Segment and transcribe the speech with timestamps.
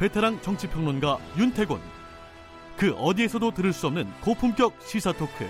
[0.00, 1.78] 베테랑 정치평론가 윤태곤.
[2.78, 5.44] 그 어디에서도 들을 수 없는 고품격 시사 토크.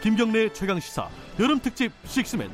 [0.00, 1.06] 김경래 최강 시사
[1.38, 2.48] 여름 특집 식스맨.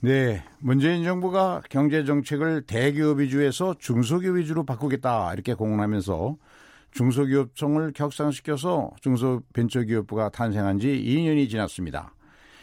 [0.00, 6.36] 네, 문재인 정부가 경제 정책을 대기업 위주에서 중소기업 위주로 바꾸겠다 이렇게 공언하면서
[6.92, 12.14] 중소기업청을 격상시켜서 중소벤처기업부가 탄생한 지 2년이 지났습니다.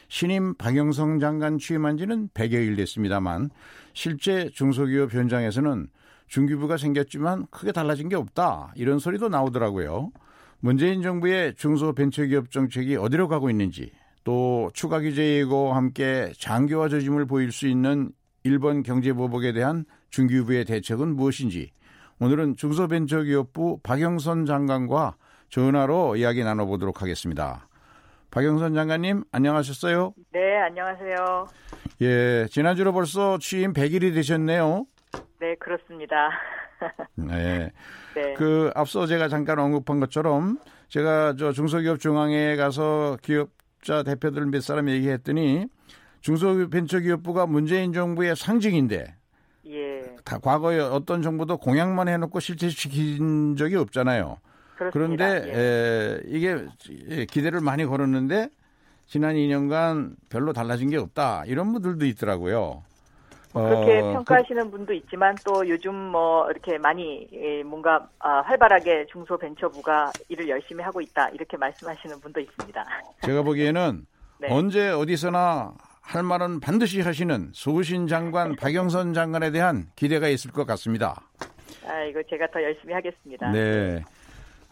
[0.08, 3.50] 신임 박영성 장관 취임한 지는 100여일 됐습니다만
[3.94, 5.88] 실제 중소기업 현장에서는
[6.28, 10.12] 중기부가 생겼지만 크게 달라진 게 없다 이런 소리도 나오더라고요.
[10.60, 13.92] 문재인 정부의 중소벤처기업 정책이 어디로 가고 있는지
[14.24, 18.12] 또 추가 규제 예고와 함께 장기화 조짐을 보일 수 있는
[18.44, 21.72] 일본 경제보복에 대한 중기부의 대책은 무엇인지
[22.20, 25.16] 오늘은 중소벤처기업부 박영선 장관과
[25.50, 27.67] 전화로 이야기 나눠보도록 하겠습니다.
[28.32, 30.14] 박영선 장관님 안녕하셨어요?
[30.34, 31.48] 네, 안녕하세요.
[32.02, 34.86] 예, 지난주로 벌써 취임 100일이 되셨네요.
[35.40, 36.30] 네, 그렇습니다.
[37.16, 37.72] 네.
[38.16, 38.34] 네.
[38.36, 44.90] 그 앞서 제가 잠깐 언급한 것처럼 제가 저 중소기업 중앙회에 가서 기업자 대표들 몇 사람
[44.90, 45.68] 얘기했더니
[46.22, 49.16] 중소벤처기업부가 문재인 정부의 상징인데
[49.68, 50.02] 예.
[50.24, 54.38] 다 과거에 어떤 정부도 공약만 해놓고 실체시킨 적이 없잖아요.
[54.78, 55.26] 그렇습니다.
[55.28, 55.60] 그런데 예.
[55.60, 58.50] 에, 이게 기대를 많이 걸었는데
[59.08, 62.84] 지난 2년간 별로 달라진 게 없다 이런 분들도 있더라고요.
[63.54, 67.28] 그렇게 어, 평가하시는 그, 분도 있지만 또 요즘 뭐 이렇게 많이
[67.66, 72.86] 뭔가 아, 활발하게 중소벤처부가 일을 열심히 하고 있다 이렇게 말씀하시는 분도 있습니다.
[73.24, 74.06] 제가 보기에는
[74.40, 74.48] 네.
[74.52, 81.22] 언제 어디서나 할 말은 반드시 하시는 소신 장관 박영선 장관에 대한 기대가 있을 것 같습니다.
[81.88, 83.52] 아 이거 제가 더 열심히 하겠습니다.
[83.52, 84.04] 네.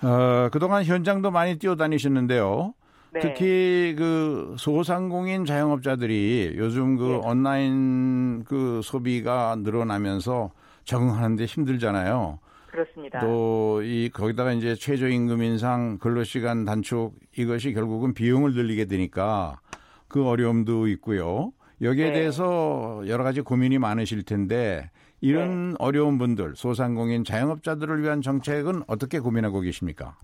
[0.01, 2.73] 어, 그동안 현장도 많이 뛰어다니셨는데요.
[3.13, 3.19] 네.
[3.21, 7.15] 특히 그 소상공인 자영업자들이 요즘 그 네.
[7.29, 10.51] 온라인 그 소비가 늘어나면서
[10.83, 12.39] 적응하는데 힘들잖아요.
[12.67, 13.21] 그렇습니다.
[13.21, 19.59] 또 이 거기다가 이제 최저임금 인상, 근로시간 단축 이것이 결국은 비용을 늘리게 되니까
[20.07, 21.51] 그 어려움도 있고요.
[21.81, 22.13] 여기에 네.
[22.13, 24.89] 대해서 여러 가지 고민이 많으실 텐데
[25.25, 25.75] 이런 네.
[25.79, 30.15] 어려운 분들, 소상공인 자영업자들을 위한 정책은 어떻게 고민하고 계십니까?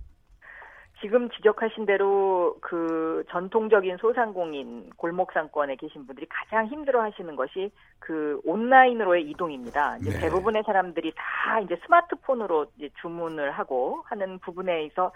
[1.01, 8.39] 지금 지적하신 대로 그 전통적인 소상공인 골목 상권에 계신 분들이 가장 힘들어 하시는 것이 그
[8.45, 9.97] 온라인으로의 이동입니다.
[9.97, 10.19] 이제 네.
[10.19, 15.11] 대부분의 사람들이 다 이제 스마트폰으로 이제 주문을 하고 하는 부분에 있어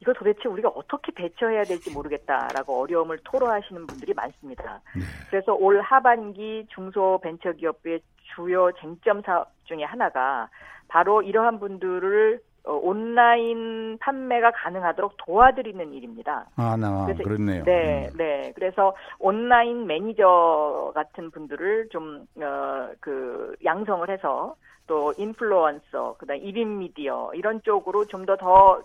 [0.00, 4.80] 이거 도대체 우리가 어떻게 대처해야 될지 모르겠다라고 어려움을 토로하시는 분들이 많습니다.
[4.94, 5.02] 네.
[5.30, 8.00] 그래서 올 하반기 중소벤처기업부의
[8.34, 10.48] 주요 쟁점 사업 중에 하나가
[10.88, 16.46] 바로 이러한 분들을 어, 온라인 판매가 가능하도록 도와드리는 일입니다.
[16.56, 17.62] 아, 나 그래서, 그렇네요.
[17.64, 18.16] 네, 음.
[18.16, 18.52] 네.
[18.54, 24.56] 그래서 온라인 매니저 같은 분들을 좀, 어, 그, 양성을 해서
[24.86, 28.80] 또 인플루언서, 그 다음 1인 미디어, 이런 쪽으로 좀 더더 더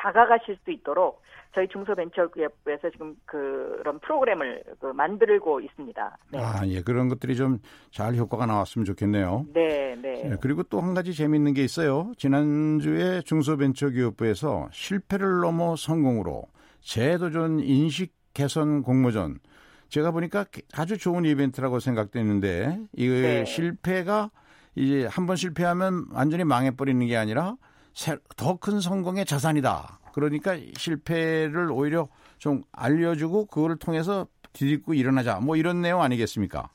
[0.00, 1.20] 다가가실 수 있도록
[1.54, 6.18] 저희 중소벤처기업부에서 지금 그런 프로그램을 그 만들고 있습니다.
[6.32, 6.38] 네.
[6.38, 6.80] 아, 예.
[6.82, 7.58] 그런 것들이 좀
[7.90, 9.46] 잘 효과가 나왔으면 좋겠네요.
[9.52, 10.22] 네, 네.
[10.24, 12.12] 예, 그리고 또 한 가지 재미있는 게 있어요.
[12.16, 16.44] 지난주에 중소벤처기업부에서 실패를 넘어 성공으로
[16.80, 19.38] 제도전 인식 개선 공모전
[19.88, 20.44] 제가 보니까
[20.74, 23.44] 아주 좋은 이벤트라고 생각되는데 이 네.
[23.44, 24.30] 실패가
[24.76, 27.56] 이제 한 번 실패하면 완전히 망해버리는 게 아니라
[28.36, 29.98] 더 큰 성공의 자산이다.
[30.12, 32.08] 그러니까 실패를 오히려
[32.38, 35.38] 좀 알려주고 그걸 통해서 뒤집고 일어나자.
[35.40, 36.68] 뭐 이런 내용 아니겠습니까?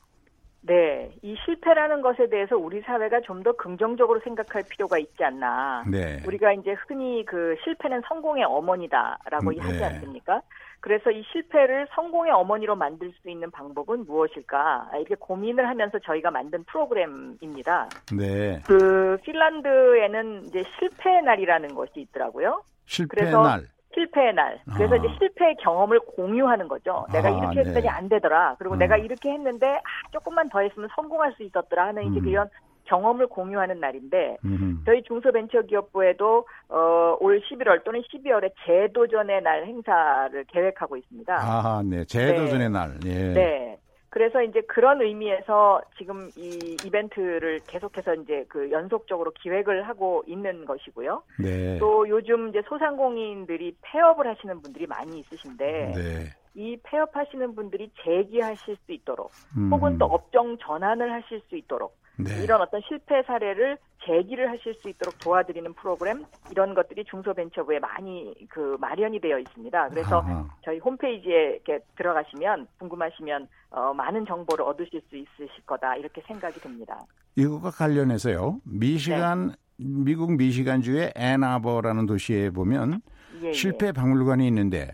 [0.62, 5.84] 네, 이 실패라는 것에 대해서 우리 사회가 좀 더 긍정적으로 생각할 필요가 있지 않나.
[5.86, 6.20] 네.
[6.26, 9.60] 우리가 이제 흔히 그 실패는 성공의 어머니다라고 음, 네.
[9.60, 10.40] 하지 않습니까?
[10.80, 14.90] 그래서 이 실패를 성공의 어머니로 만들 수 있는 방법은 무엇일까?
[14.94, 17.88] 이렇게 고민을 하면서 저희가 만든 프로그램입니다.
[18.16, 18.60] 네.
[18.66, 22.62] 그 핀란드에는 이제 실패의 날이라는 것이 있더라고요.
[22.86, 23.66] 실패의 날.
[23.94, 24.60] 실패의 날.
[24.76, 24.96] 그래서 아.
[24.98, 27.06] 이제 실패의 경험을 공유하는 거죠.
[27.12, 27.88] 내가 아, 이렇게 했더니 네.
[27.88, 28.56] 안 되더라.
[28.58, 28.78] 그리고 음.
[28.78, 32.24] 내가 이렇게 했는데 아, 조금만 더 했으면 성공할 수 있었더라 하는 이제 음.
[32.24, 32.48] 그런
[32.86, 34.82] 경험을 공유하는 날인데 음.
[34.84, 41.34] 저희 중소벤처기업부에도 어, 올 11월 또는 12월에 재도전의 날 행사를 계획하고 있습니다.
[41.34, 42.04] 아, 네.
[42.04, 42.68] 재도전의 네.
[42.68, 42.98] 날.
[43.04, 43.32] 예.
[43.34, 43.78] 네.
[44.16, 51.22] 그래서 이제 그런 의미에서 지금 이 이벤트를 계속해서 이제 그 연속적으로 기획을 하고 있는 것이고요.
[51.38, 51.76] 네.
[51.78, 56.24] 또 요즘 이제 소상공인들이 폐업을 하시는 분들이 많이 있으신데 네.
[56.54, 59.70] 이 폐업하시는 분들이 재기하실 수 있도록 음.
[59.70, 62.42] 혹은 또 업종 전환을 하실 수 있도록 네.
[62.42, 68.76] 이런 어떤 실패 사례를 재기를 하실 수 있도록 도와드리는 프로그램 이런 것들이 중소벤처부에 많이 그
[68.80, 69.88] 마련이 되어 있습니다.
[69.88, 70.48] 그래서 아하.
[70.64, 76.98] 저희 홈페이지에 이렇게 들어가시면 궁금하시면 어, 많은 정보를 얻으실 수 있으실 거다 이렇게 생각이 듭니다.
[77.34, 78.60] 이것과 관련해서요.
[78.64, 83.02] 미시간 미국 미시간주의 앤아버라는 도시에 보면
[83.42, 84.92] 예, 실패 박물관이 있는데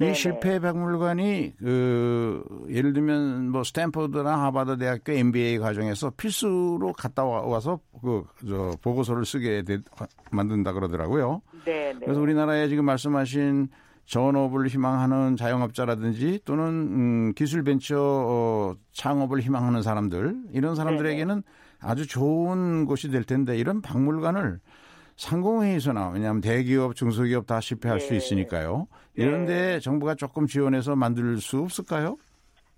[0.00, 0.12] 네네.
[0.12, 7.42] 이 실패 박물관이 그 예를 들면 뭐 스탠퍼드나 하버드 대학교 MBA 과정에서 필수로 갔다 와-
[7.42, 9.78] 와서 그 저 보고서를 쓰게 되,
[10.30, 11.42] 만든다 그러더라고요.
[11.66, 11.70] 예.
[11.70, 11.98] 네, 네.
[12.06, 13.68] 그래서 우리나라에 지금 말씀하신
[14.06, 21.42] 전업을 희망하는 자영업자라든지 또는 음, 기술 벤처 어, 창업을 희망하는 사람들 이런 사람들에게는
[21.80, 24.58] 아주 좋은 곳이 될 텐데 이런 박물관을
[25.20, 28.16] 상공회의소나 왜냐하면 대기업, 중소기업 다 실패할 수 예.
[28.16, 28.88] 있으니까요.
[29.18, 29.22] 예.
[29.22, 32.16] 이런데 정부가 조금 지원해서 만들 수 없을까요?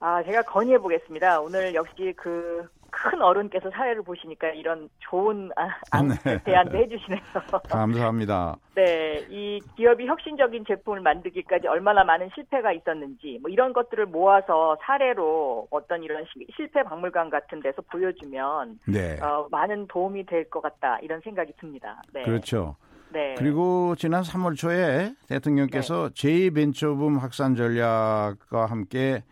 [0.04, 1.40] 아, 제가 건의해 보겠습니다.
[1.40, 6.38] 오늘 역시 그 큰 어른께서 사례를 보시니까 이런 좋은 아, 안, 네.
[6.44, 7.20] 대안도 해주시네요.
[7.70, 8.56] 감사합니다.
[8.74, 15.68] 네, 이 기업이 혁신적인 제품을 만들기까지 얼마나 많은 실패가 있었는지 뭐 이런 것들을 모아서 사례로
[15.70, 19.18] 어떤 이런 시- 실패 박물관 같은 데서 보여주면 네.
[19.22, 22.02] 어, 많은 도움이 될 것 같다 이런 생각이 듭니다.
[22.12, 22.24] 네.
[22.24, 22.76] 그렇죠.
[23.10, 23.34] 네.
[23.38, 29.22] 그리고 지난 3월 초에 대통령께서 제2벤처붐 확산 전략과 함께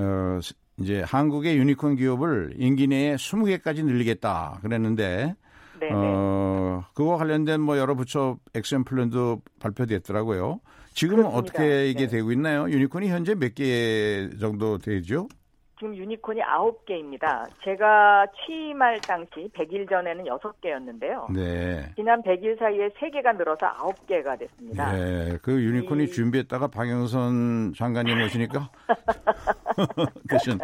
[0.00, 0.40] 어,
[0.78, 5.34] 이제 한국의 유니콘 기업을 임기 내에 20개까지 늘리겠다 그랬는데
[5.80, 5.92] 네, 네.
[5.92, 10.60] 어, 그와 관련된 뭐 여러 부처 action plan도 발표됐더라고요.
[10.94, 11.38] 지금은 그렇습니다.
[11.38, 12.06] 어떻게 이게 네.
[12.08, 12.68] 되고 있나요?
[12.68, 15.28] 유니콘이 현재 몇 개 정도 되죠?
[15.80, 17.48] 지금 유니콘이 9개입니다.
[17.64, 21.32] 제가 취임할 당시 100일 전에는 6개였는데요.
[21.32, 21.90] 네.
[21.96, 24.92] 지난 100일 사이에 3개가 늘어서 9개가 됐습니다.
[24.92, 28.68] 네, 그 유니콘이 이- 준비했다가 박영선 장관님 오시니까
[30.28, 30.58] 대신.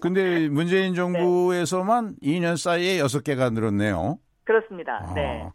[0.00, 4.18] 근데 문재인 정부에서만 2년 사이에 6개가 늘었네요.
[4.44, 5.00] 그렇습니다.
[5.06, 5.14] 아.
[5.14, 5.48] 네.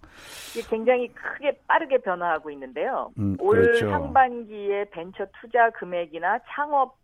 [0.69, 3.09] 굉장히 크게 빠르게 변화하고 있는데요.
[3.17, 3.89] 음, 올 그렇죠.
[3.89, 6.95] 상반기에 벤처 투자 금액이나 창업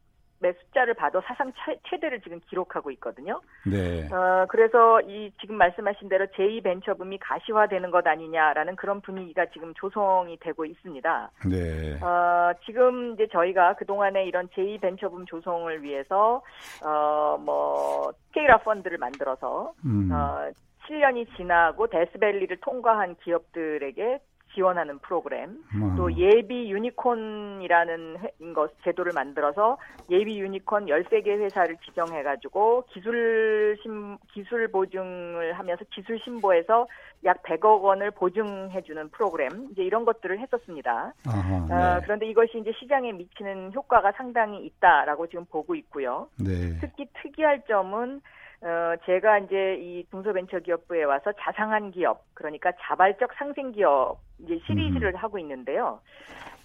[0.46, 3.42] 의 숫자를 봐도 사상 최, 최대를 지금 기록하고 있거든요.
[3.66, 4.08] 네.
[4.12, 10.66] 어, 그래서 이 지금 말씀하신 대로 제2벤처붐이 가시화되는 것 아니냐라는 그런 분위기가 지금 조성이 되고
[10.66, 11.32] 있습니다.
[11.50, 12.00] 네.
[12.02, 16.42] 어, 지금 이제 저희가 그동안에 이런 제2벤처붐 조성을 위해서,
[16.84, 20.10] 어, 뭐, scale-up 펀드를 만들어서, 음.
[20.12, 20.52] 어,
[20.88, 24.20] 7년이 지나고 death valley를 통과한 기업들에게
[24.54, 25.96] 지원하는 프로그램, 음.
[25.96, 29.78] 또 예비 유니콘이라는 회- 것 제도를 만들어서
[30.10, 36.88] 예비 유니콘 13개 회사를 지정해 가지고 기술 심, 기술 보증을 하면서 기술 신보에서
[37.26, 41.14] 약 100억 원을 보증해 주는 프로그램, 이제 이런 것들을 했었습니다.
[41.26, 42.02] 아하, 어, 네.
[42.04, 46.28] 그런데 이것이 이제 시장에 미치는 효과가 상당히 있다라고 지금 보고 있고요.
[46.38, 46.78] 네.
[46.82, 48.22] 특히 특이할 점은
[48.64, 55.38] 어, 제가 이제 이 중소벤처기업부에 와서 자상한 기업, 그러니까 자발적 상생 기업 이제 시리즈를 하고
[55.38, 56.00] 있는데요.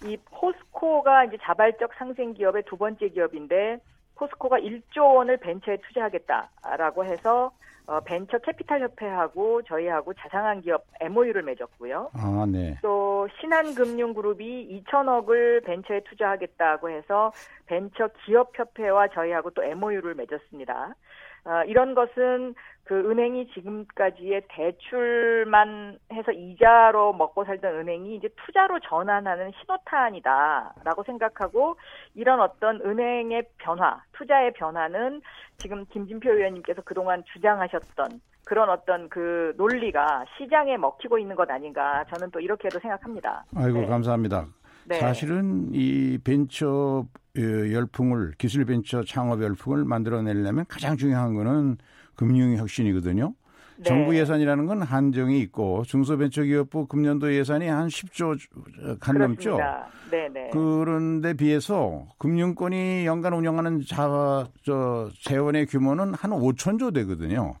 [0.05, 3.79] 이 포스코가 이제 자발적 상생 기업의 두 번째 기업인데
[4.15, 7.51] 포스코가 1조 원을 벤처에 투자하겠다라고 해서
[7.85, 12.11] 어, 벤처 캐피탈 협회하고 저희하고 자상한 기업 MOU를 맺었고요.
[12.13, 12.77] 아, 네.
[12.83, 17.33] 또 신한금융그룹이 2천억을 벤처에 투자하겠다고 해서
[17.65, 20.93] 벤처 기업 협회와 저희하고 또 MOU를 맺었습니다.
[21.45, 22.55] 어, 이런 것은
[22.89, 31.75] 그 은행이 지금까지의 대출만 해서 이자로 먹고 살던 은행이 이제 투자로 전환하는 신호탄이다라고 생각하고
[32.15, 35.21] 이런 어떤 은행의 변화, 투자의 변화는
[35.57, 42.31] 지금 김진표 의원님께서 그동안 주장하셨던 그런 어떤 그 논리가 시장에 먹히고 있는 것 아닌가 저는
[42.31, 43.45] 또 이렇게도 생각합니다.
[43.55, 43.85] 아이고 네.
[43.85, 44.47] 감사합니다.
[44.89, 44.99] 네.
[44.99, 47.05] 사실은 이 벤처
[47.37, 51.77] 어, 열풍을 기술 벤처 창업 열풍을 만들어내려면 가장 중요한 거는
[52.15, 53.35] 금융 혁신이거든요.
[53.77, 53.83] 네.
[53.83, 58.35] 정부 예산이라는 건 한정이 있고 중소벤처기업부 금년도 예산이 한 10조
[58.99, 59.59] 간 넘죠.
[60.09, 60.49] 네네.
[60.51, 67.53] 그런데 비해서 금융권이 연간 운영하는 자, 저 재원의 규모는 한 5천조 되거든요.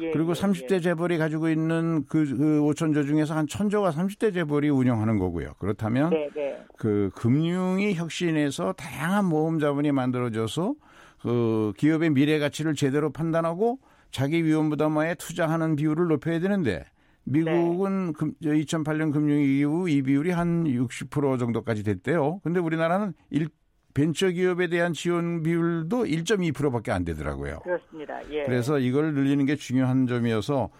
[0.00, 4.68] 예, 그리고 예, 30대 재벌이 가지고 있는 그, 그 5천조 중에서 한 1000조가 30대 재벌이
[4.68, 5.54] 운영하는 거고요.
[5.58, 6.30] 그렇다면 예.
[6.34, 6.64] 네네.
[6.76, 10.74] 그 금융이 혁신해서 다양한 모험 자본이 만들어져서
[11.22, 13.78] 그 기업의 미래 가치를 제대로 판단하고
[14.10, 16.84] 자기 위험 부담화에 투자하는 비율을 높여야 되는데
[17.24, 22.40] 미국은 금, 2008년 금융위기 이후 이 비율이 한 60% 정도까지 됐대요.
[22.42, 23.48] 근데 우리나라는 1,
[23.94, 27.60] 벤처기업에 대한 지원 비율도 1.2%밖에 안 되더라고요.
[27.60, 28.20] 그렇습니다.
[28.30, 28.44] 예.
[28.44, 30.70] 그래서 이걸 늘리는 게 중요한 점이어서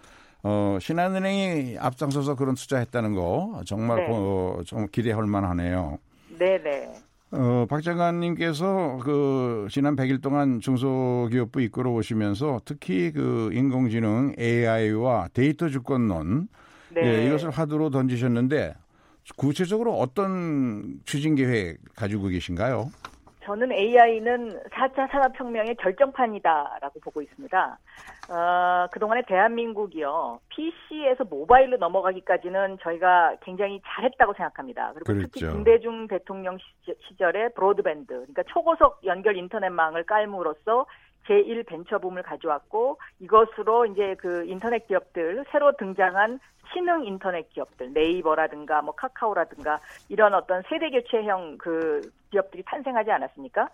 [0.42, 4.06] 어, 신한은행이 앞장서서 그런 투자했다는 거 정말 네.
[4.10, 5.98] 어, 좀 기대할 만하네요.
[6.38, 6.94] 네네.
[7.32, 15.68] 어, 박 장관님께서 그 지난 100일 동안 중소기업부 이끌어 오시면서 특히 그 인공지능 AI와 데이터
[15.68, 16.48] 주권론
[16.92, 17.04] 네.
[17.04, 18.74] 예, 이것을 화두로 던지셨는데
[19.36, 22.86] 구체적으로 어떤 추진 계획 가지고 계신가요?
[23.44, 27.78] 저는 AI는 4차 산업혁명의 결정판이다라고 보고 있습니다.
[28.28, 34.92] 어, 그동안에 대한민국이요, PC에서 모바일로 넘어가기까지는 저희가 굉장히 잘했다고 생각합니다.
[34.94, 35.56] 그리고 특히 그렇죠.
[35.56, 40.86] 김대중 대통령 시절- 시절에 브로드밴드, 그러니까 초고속 연결 인터넷망을 깔므로써
[41.26, 46.40] 제1 벤처붐을 가져왔고 이것으로 이제 그 인터넷 기업들 새로 등장한
[46.72, 52.00] 신흥 인터넷 기업들 네이버라든가 뭐 카카오라든가 이런 어떤 세대 교체형 그
[52.30, 53.68] 기업들이 탄생하지 않았습니까?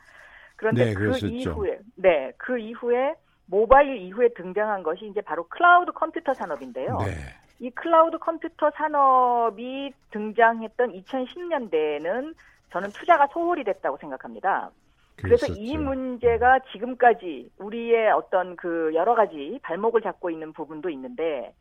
[0.56, 1.28] 그런데 네, 그 그랬었죠.
[1.28, 3.14] 이후에 네, 그 이후에
[3.46, 6.98] 모바일 이후에 등장한 것이 이제 바로 클라우드 컴퓨터 산업인데요.
[6.98, 7.12] 네.
[7.60, 12.34] 이 클라우드 컴퓨터 산업이 등장했던 2010년대에는
[12.70, 14.70] 저는 투자가 소홀히 됐다고 생각합니다.
[15.16, 15.78] 그래서 이 그랬었죠.
[15.78, 21.54] 문제가 지금까지 우리의 어떤 그 여러 가지 발목을 잡고 있는 부분도 있는데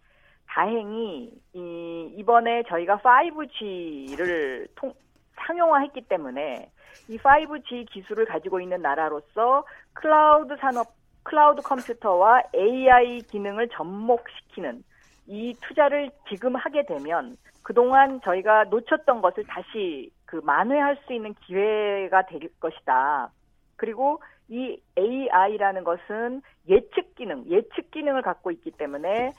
[0.47, 4.93] 다행히 이 이번에 저희가 5G를 통
[5.35, 6.69] 상용화했기 때문에
[7.09, 10.87] 이 5G 기술을 가지고 있는 나라로서 클라우드 산업
[11.23, 14.83] 클라우드 컴퓨터와 AI 기능을 접목시키는
[15.27, 22.25] 이 투자를 지금 하게 되면 그동안 저희가 놓쳤던 것을 다시 그 만회할 수 있는 기회가
[22.27, 23.31] 될 것이다.
[23.75, 29.31] 그리고 이 AI라는 것은 예측 기능, 예측 기능을 갖고 있기 때문에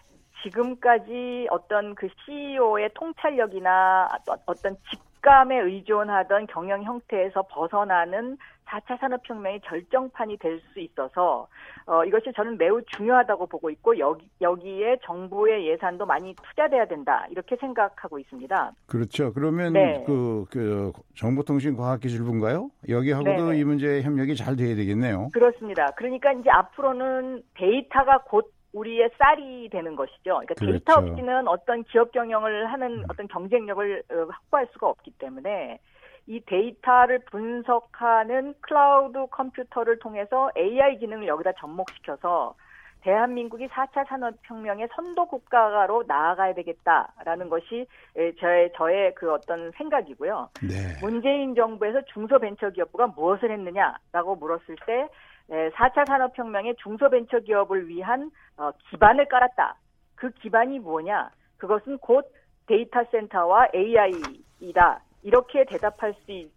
[0.42, 9.60] 지금까지 어떤 그 CEO의 통찰력이나 어- 어떤 직 감에 의존하던 경영 형태에서 벗어나는 4차 산업혁명의
[9.60, 11.48] 결정판이 될 수 있어서
[11.86, 17.56] 어, 이것이 저는 매우 중요하다고 보고 있고 여기, 여기에 정부의 예산도 많이 투자돼야 된다 이렇게
[17.56, 18.72] 생각하고 있습니다.
[18.86, 19.32] 그렇죠.
[19.32, 20.02] 그러면 네.
[20.06, 22.70] 그, 그 정보통신과학기술부인가요?
[22.88, 23.58] 여기하고도 네네.
[23.58, 25.30] 이 문제 협력이 잘 돼야 되겠네요.
[25.32, 25.86] 그렇습니다.
[25.96, 30.40] 그러니까 이제 앞으로는 데이터가 곧 우리의 쌀이 되는 것이죠.
[30.40, 31.12] 그러니까 데이터 그렇죠.
[31.12, 35.78] 없이는 어떤 기업 경영을 하는 어떤 경쟁력을 어, 확보할 수가 없기 때문에
[36.26, 42.54] 이 데이터를 분석하는 클라우드 컴퓨터를 통해서 AI 기능을 여기다 접목시켜서
[43.02, 50.48] 대한민국이 4차 산업혁명의 선도 국가로 나아가야 되겠다라는 것이 에, 저의 저의 그 어떤 생각이고요.
[50.62, 50.98] 네.
[51.00, 55.08] 문재인 정부에서 중소벤처기업부가 무엇을 했느냐라고 물었을 때
[55.50, 59.76] 에, 4차 산업혁명의 중소벤처기업을 위한 어, 기반을 깔았다.
[60.14, 61.30] 그 기반이 뭐냐?
[61.56, 62.24] 그것은 곧
[62.66, 65.00] 데이터 센터와 AI이다.
[65.22, 66.50] 이렇게 대답할 수 있,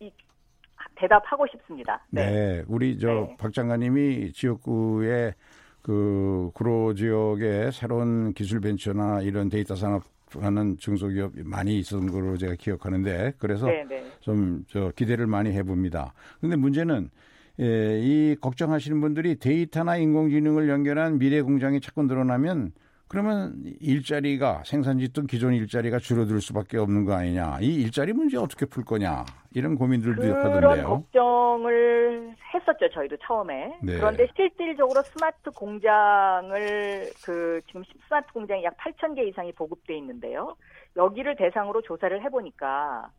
[0.00, 0.12] 이-
[0.96, 2.04] 대답하고 싶습니다.
[2.10, 2.62] 네.
[2.68, 3.36] 우리 저 네.
[3.38, 5.34] 박 장관님이 지역구에
[5.82, 10.02] 그 구로 지역에 새로운 기술 벤처나 이런 데이터 산업
[10.38, 14.04] 하는 중소기업 많이 있었던 걸로 제가 기억하는데 그래서 네, 네.
[14.20, 16.12] 좀저 기대를 많이 해봅니다.
[16.40, 17.10] 근데 문제는
[17.60, 22.72] 예, 이 걱정하시는 분들이 데이터나 인공지능을 연결한 미래 공장이 자꾸 늘어나면
[23.06, 27.58] 그러면 일자리가 생산직 또 기존 일자리가 줄어들 수밖에 없는 거 아니냐.
[27.60, 29.24] 이 일자리 문제 어떻게 풀 거냐.
[29.52, 30.86] 이런 고민들도 그런 하던데요.
[30.86, 33.96] 걱정을 했었죠 저희도 처음에 네.
[33.96, 36.58] 그런데 실질적으로 스마트 공장을
[37.24, 40.56] 그 지금 스마트 공장이 약 8천 개 이상이 보급돼 있는데요
[40.96, 43.10] 여기를 대상으로 조사를 해보니까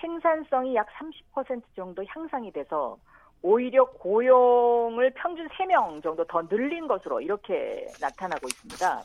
[0.00, 0.86] 생산성이 약
[1.34, 2.96] 30% 정도 향상이 돼서
[3.42, 9.02] 오히려 고용을 평균 3명 정도 더 늘린 것으로 이렇게 나타나고 있습니다.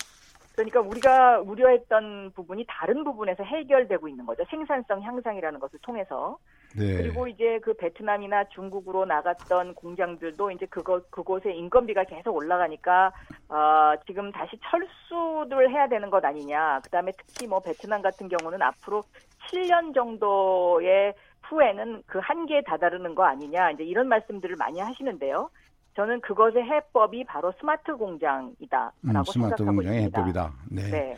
[0.57, 4.43] 그러니까 우리가 우려했던 부분이 다른 부분에서 해결되고 있는 거죠.
[4.49, 6.39] 생산성 향상이라는 것을 통해서.
[6.75, 6.97] 네.
[6.97, 13.11] 그리고 이제 그 베트남이나 중국으로 나갔던 공장들도 이제 그곳 그곳에 인건비가 계속 올라가니까
[13.49, 16.81] 어, 지금 다시 철수를 해야 되는 것 아니냐.
[16.83, 19.03] 그다음에 특히 뭐 베트남 같은 경우는 앞으로
[19.51, 21.13] 7년 정도의
[21.49, 23.71] 후에는 그 한계에 다다르는 거 아니냐.
[23.71, 25.49] 이제 이런 말씀들을 많이 하시는데요.
[25.95, 30.19] 저는 그것의 해법이 바로 스마트 공장이다라고 음, 스마트 공장의 있습니다.
[30.19, 30.53] 해법이다.
[30.69, 30.91] 네.
[30.91, 31.17] 네.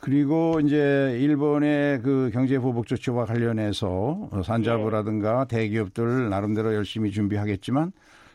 [0.00, 4.42] 그리고 이제 일본의 그 경제 보복 조치와 관련해서 예.
[4.42, 7.92] 산자부라든가 대기업들 나름대로 열심히 준비하겠지만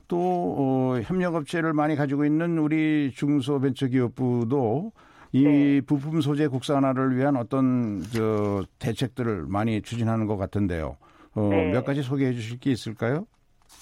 [0.08, 4.91] 또 어, 협력업체를 많이 가지고 있는 우리 중소벤처기업부도
[5.32, 5.82] 이 네.
[5.82, 10.96] 부품 소재 국산화를 위한 어떤 저 대책들을 많이 추진하는 것 같은데요.
[11.35, 11.71] 어, 네.
[11.71, 13.27] 몇 가지 소개해 주실 게 있을까요?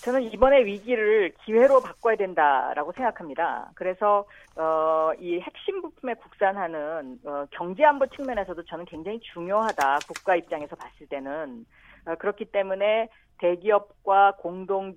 [0.02, 3.72] 저는 이번의 위기를 기회로 바꿔야 된다라고 생각합니다.
[3.76, 10.00] 그래서 어, 이 핵심 부품의 국산화는 어, 경제 안보 측면에서도 저는 굉장히 중요하다.
[10.08, 11.66] 국가 입장에서 봤을 때는
[12.06, 14.96] 어, 그렇기 때문에 대기업과 공동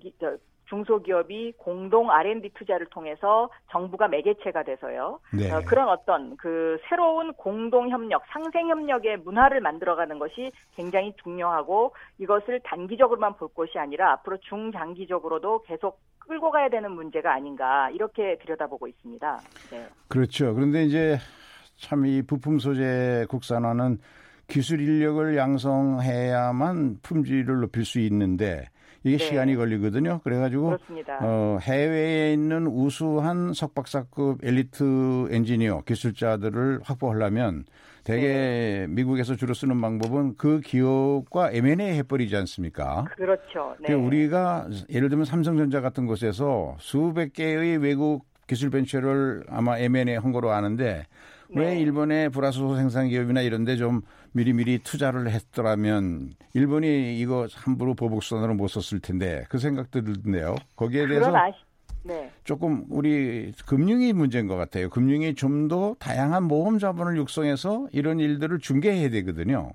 [0.69, 5.19] 중소기업이 공동 R&D 투자를 통해서 정부가 매개체가 돼서요.
[5.33, 5.51] 네.
[5.51, 12.59] 어, 그런 어떤 그 새로운 공동 협력, 상생 협력의 문화를 만들어가는 것이 굉장히 중요하고 이것을
[12.63, 19.39] 단기적으로만 볼 것이 아니라 앞으로 중장기적으로도 계속 끌고 가야 되는 문제가 아닌가 이렇게 들여다보고 있습니다.
[19.71, 19.87] 네.
[20.09, 20.53] 그렇죠.
[20.53, 21.17] 그런데 이제
[21.77, 23.99] 참 이 부품 소재 국산화는
[24.47, 28.69] 기술 인력을 양성해야만 품질을 높일 수 있는데
[29.03, 29.25] 이게 네.
[29.25, 30.19] 시간이 걸리거든요.
[30.23, 30.77] 그래가지고
[31.21, 37.65] 어, 해외에 있는 우수한 석박사급 엘리트 엔지니어 기술자들을 확보하려면
[38.03, 38.87] 대개 네.
[38.87, 43.03] 미국에서 주로 쓰는 방법은 그 기업과 M&A 해버리지 않습니까?
[43.15, 43.75] 그렇죠.
[43.85, 43.93] 네.
[43.93, 50.51] 우리가 예를 들면 삼성전자 같은 곳에서 수백 개의 외국 기술 벤처를 아마 M&A 한 거로
[50.51, 51.07] 아는데 네.
[51.49, 54.01] 왜 일본의 불화소 생산 기업이나 이런데 좀
[54.33, 60.55] 미리미리 투자를 했더라면 일본이 이거 함부로 보복선으로 못 썼을 텐데 그 생각도 들던데요.
[60.75, 61.57] 거기에 대해서 아시...
[62.03, 62.31] 네.
[62.43, 64.89] 조금 우리 금융이 문제인 것 같아요.
[64.89, 69.73] 금융이 좀 더 다양한 모험 자본을 육성해서 이런 일들을 중개해야 되거든요.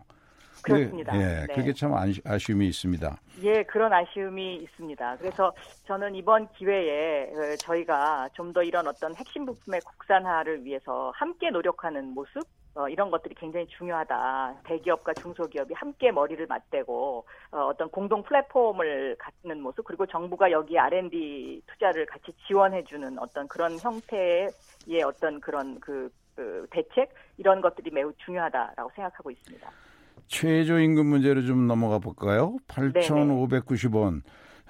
[0.63, 1.17] 그렇습니다.
[1.17, 1.55] 예, 네.
[1.55, 3.17] 그게 참 아쉬움이 있습니다.
[3.43, 5.17] 예, 그런 아쉬움이 있습니다.
[5.17, 5.53] 그래서
[5.87, 12.13] 저는 이번 기회에 어, 저희가 좀 더 이런 어떤 핵심 부품의 국산화를 위해서 함께 노력하는
[12.13, 12.43] 모습
[12.75, 14.57] 어, 이런 것들이 굉장히 중요하다.
[14.65, 21.63] 대기업과 중소기업이 함께 머리를 맞대고 어, 떤 공동 플랫폼을 갖는 모습 그리고 정부가 여기 R&D
[21.67, 28.91] 투자를 같이 지원해주는 어떤 그런 형태의 어떤 그런 그, 그 대책 이런 것들이 매우 중요하다라고
[28.95, 29.71] 생각하고 있습니다.
[30.29, 32.57] 최저임금 문제로 좀 넘어가 볼까요?
[32.69, 34.23] 8,590원.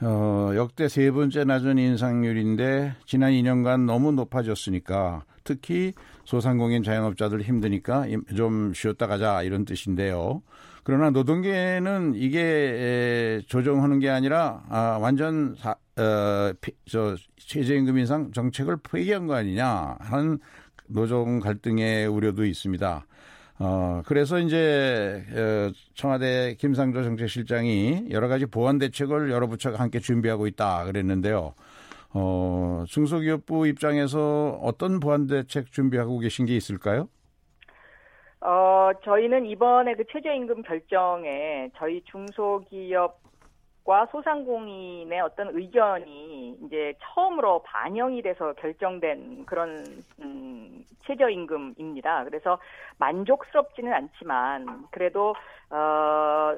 [0.02, 5.92] 어, 역대 세 번째 낮은 인상률인데 지난 2년간 너무 높아졌으니까 특히
[6.24, 8.06] 소상공인 자영업자들 힘드니까
[8.36, 10.42] 좀 쉬었다 가자 이런 뜻인데요.
[10.84, 16.52] 그러나 노동계는 이게 조정하는 게 아니라 아, 완전 사, 어,
[16.86, 20.38] 저 최저임금 인상 정책을 폐기한 거 아니냐 하는
[20.88, 23.06] 노동 갈등의 우려도 있습니다.
[23.64, 30.48] 어, 그래서 이제 어, 청와대 김상조 정책실장이 여러 가지 보완 대책을 여러 부처가 함께 준비하고
[30.48, 31.54] 있다 그랬는데요.
[32.12, 37.08] 어, 중소기업부 입장에서 어떤 보완 대책 준비하고 계신 게 있을까요?
[38.40, 43.20] 어, 저희는 이번에 그 최저임금 결정에 저희 중소기업
[43.84, 49.84] 과 소상공인의 어떤 의견이 이제 처음으로 반영이 돼서 결정된 그런
[50.20, 52.22] 음, 최저임금입니다.
[52.24, 52.60] 그래서
[52.98, 55.34] 만족스럽지는 않지만 그래도
[55.70, 56.56] 어,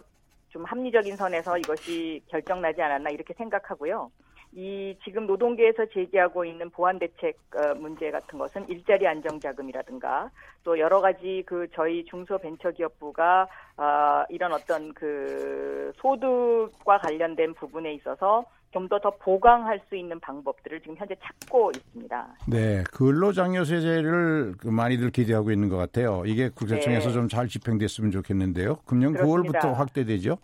[0.50, 4.10] 좀 합리적인 선에서 이것이 결정나지 않았나 이렇게 생각하고요.
[4.56, 10.30] 이 지금 노동계에서 제기하고 있는 보완 대책 어, 문제 같은 것은 일자리 안정 자금이라든가
[10.62, 18.88] 또 여러 가지 그 저희 중소벤처기업부가 어, 이런 어떤 그 소득과 관련된 부분에 있어서 좀
[18.88, 22.28] 더 더 보강할 수 있는 방법들을 지금 현재 찾고 있습니다.
[22.48, 26.24] 네, 근로장려세제를 그 많이들 기대하고 있는 것 같아요.
[26.26, 27.14] 이게 국세청에서 네.
[27.14, 28.78] 좀잘 집행됐으면 좋겠는데요.
[28.84, 29.60] 금년 그렇습니다.
[29.60, 30.38] 9월부터 확대되죠?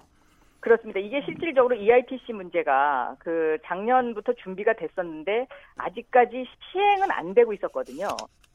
[0.60, 1.00] 그렇습니다.
[1.00, 5.46] 이게 실질적으로 EITC 문제가 그 작년부터 준비가 됐었는데
[5.76, 8.08] 아직까지 시행은 안 되고 있었거든요.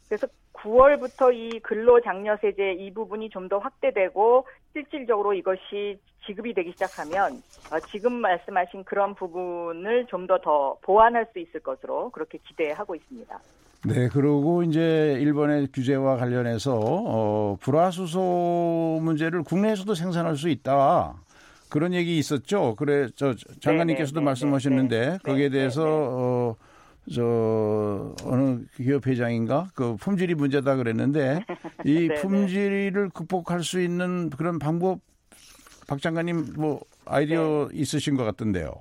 [0.08, 7.34] 그래서 9월부터 이 근로장려세제 이 부분이 좀 더 확대되고 실질적으로 이것이 지급이 되기 시작하면
[7.72, 13.40] 어, 지금 말씀하신 그런 부분을 좀 더더 더 보완할 수 있을 것으로 그렇게 기대하고 있습니다.
[13.86, 21.14] 네, 그리고 이제 일본의 규제와 관련해서 어, 불화수소 문제를 국내에서도 생산할 수 있다.
[21.76, 22.74] 그런 얘기 있었죠.
[22.78, 25.18] 그래 저 장관님께서도 네네, 네, 말씀하셨는데 네네, 네.
[25.22, 26.56] 거기에 네, 대해서 어,
[27.14, 31.42] 저 어느 기업 회장인가 그 품질이 문제다 그랬는데
[31.84, 35.00] 이 품질을 극복할 수 있는 그런 방법
[35.86, 37.78] 박 장관님 뭐 아이디어 네.
[37.78, 38.72] 있으신 것 같던데요.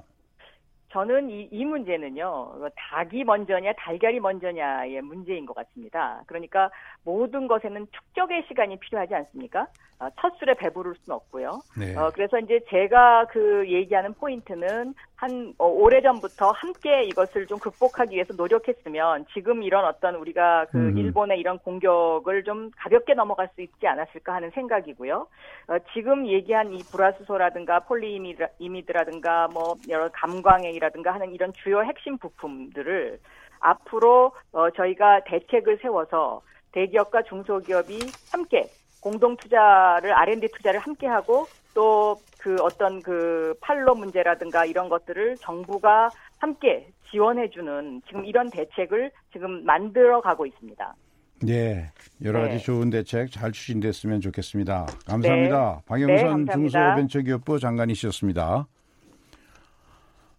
[0.94, 6.22] 저는 이, 이 문제는요, 닭이 먼저냐, 달걀이 먼저냐의 문제인 것 같습니다.
[6.28, 6.70] 그러니까
[7.02, 9.66] 모든 것에는 축적의 시간이 필요하지 않습니까?
[10.04, 11.60] 어, 첫 술에 배부를 수는 없고요.
[11.78, 11.96] 네.
[11.96, 18.14] 어, 그래서 이제 제가 그 얘기하는 포인트는 한 어, 오래 전부터 함께 이것을 좀 극복하기
[18.14, 20.98] 위해서 노력했으면 지금 이런 어떤 우리가 그 음.
[20.98, 25.26] 일본의 이런 공격을 좀 가볍게 넘어갈 수 있지 않았을까 하는 생각이고요.
[25.68, 33.18] 어, 지금 얘기한 이 불화수소라든가 폴리이미드라든가 뭐 여러 감광액이라든가 하는 이런 주요 핵심 부품들을
[33.60, 37.98] 앞으로 어, 저희가 대책을 세워서 대기업과 중소기업이
[38.32, 38.68] 함께
[39.04, 46.10] 공동 투자를 R&D 투자를 함께 하고 또 그 어떤 그 팔로 문제라든가 이런 것들을 정부가
[46.36, 50.94] 함께 지원해 주는 지금 이런 대책을 지금 만들어 가고 있습니다.
[51.40, 51.90] 네,
[52.22, 52.58] 여러 가지 네.
[52.58, 54.86] 좋은 대책 잘 추진됐으면 좋겠습니다.
[55.06, 55.76] 감사합니다.
[55.76, 55.82] 네.
[55.86, 58.66] 박영선 네, 중소벤처기업부 장관이셨습니다.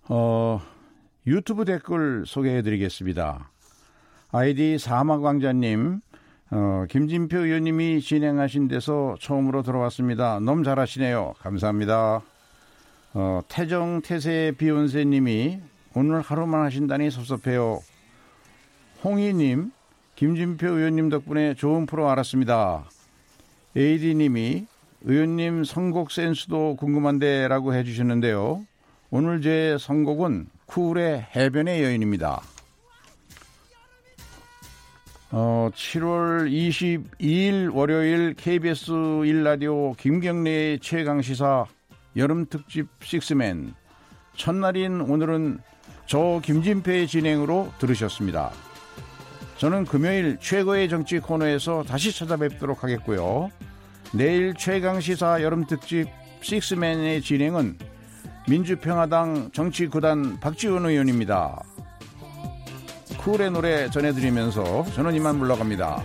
[0.10, 0.62] 어,
[1.25, 3.49] 유튜브 댓글 소개해 드리겠습니다.
[4.32, 6.01] 아이디 사막왕자님,
[6.58, 10.39] 어, 김진표 의원님이 진행하신 데서 처음으로 들어왔습니다.
[10.39, 11.34] 너무 잘하시네요.
[11.39, 12.22] 감사합니다.
[13.13, 15.60] 어, 태정 태세 비욘세님이
[15.96, 17.82] 오늘 하루만 하신다니 섭섭해요.
[19.04, 19.72] 홍희님,
[20.15, 22.86] 김진표 의원님 덕분에 좋은 프로 알았습니다.
[23.76, 24.65] AD님이
[25.02, 28.65] 의원님 선곡 센스도 궁금한데 라고 해주셨는데요.
[29.10, 32.55] 오늘 제 선곡은 쿨의 해변의 여인입니다.
[35.32, 41.66] 어, 7월 22일 월요일 KBS 1라디오 김경래의 최강시사
[42.16, 43.74] 여름특집 식스맨
[44.38, 45.60] 첫날인 오늘은
[46.06, 48.52] 저 김진표의 진행으로 들으셨습니다.
[49.58, 53.50] 저는 금요일 최고의 정치 코너에서 다시 찾아뵙도록 하겠고요.
[54.14, 56.08] 내일 최강시사 여름특집
[56.42, 57.78] 식스맨의 진행은
[58.48, 61.64] 민주평화당 정치구단 박지원 의원입니다.
[63.26, 66.04] 쿨의 노래 전해드리면서 저는 이만 물러갑니다.